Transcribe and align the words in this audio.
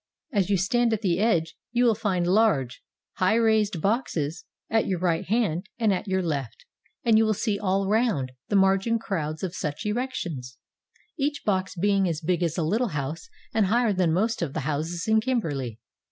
As 0.33 0.49
you 0.49 0.57
stand 0.57 0.93
at 0.93 1.01
the 1.01 1.19
edge 1.19 1.55
you 1.71 1.85
will 1.85 1.93
find 1.93 2.25
large, 2.25 2.81
high 3.17 3.37
449 3.37 3.65
SOUTH 3.65 3.69
AFRICA 3.69 3.75
raised 3.75 3.81
boxes 4.35 4.45
at 4.71 4.87
your 4.87 4.97
right 4.97 5.25
hand 5.25 5.69
and 5.77 5.93
at 5.93 6.07
your 6.07 6.23
left, 6.23 6.65
and 7.05 7.19
you 7.19 7.23
will 7.23 7.35
see 7.35 7.59
all 7.59 7.87
round 7.87 8.31
the 8.47 8.55
margin 8.55 8.97
crowds 8.97 9.43
of 9.43 9.53
such 9.53 9.85
erections, 9.85 10.57
each 11.19 11.43
box 11.45 11.75
being 11.75 12.09
as 12.09 12.19
big 12.19 12.41
as 12.41 12.57
a 12.57 12.63
little 12.63 12.87
house 12.97 13.29
and 13.53 13.67
higher 13.67 13.93
than 13.93 14.11
most 14.11 14.41
of 14.41 14.53
the 14.55 14.61
houses 14.61 15.07
in 15.07 15.21
Kimberley. 15.21 15.79